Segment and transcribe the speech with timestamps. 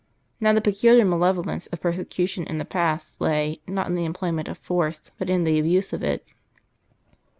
[0.39, 4.57] Now the peculiar malevolence of persecution in the past lay, not in the employment of
[4.57, 6.27] force, but in the abuse of it.